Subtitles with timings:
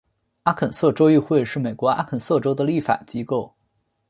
[0.45, 3.53] 阿肯色州议会是美国阿肯色州的立法机构。